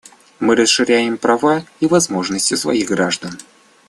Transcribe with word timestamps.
Мы 0.39 0.55
расширяем 0.55 1.19
права 1.19 1.63
и 1.79 1.85
возможности 1.85 2.55
своих 2.55 2.89
граждан. 2.89 3.37